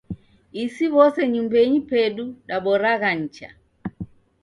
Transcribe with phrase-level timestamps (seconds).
[0.63, 3.49] Isi w'ose nyumbenyi pedu daboragha nicha.